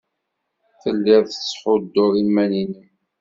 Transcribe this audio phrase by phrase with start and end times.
[0.81, 2.73] Telliḍ tettḥudduḍ iman-nnem.